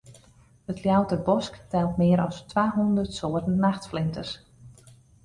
[0.71, 4.31] It Ljouwerter Bosk telt mear as twa hûndert soarten nachtflinters.